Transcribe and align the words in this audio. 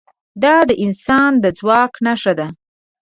دا 0.43 0.55
د 0.69 0.71
انسان 0.85 1.31
د 1.43 1.45
ځواک 1.59 1.93
نښه 2.05 2.33
ده. 2.39 2.47